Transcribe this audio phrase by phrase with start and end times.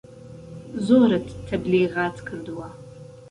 [0.85, 2.69] زۆرت تەبلیغات کردوە